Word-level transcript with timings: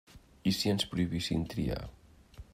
I 0.51 0.53
si 0.59 0.71
ens 0.71 0.87
prohibissin 0.93 1.45
triar? 1.53 1.87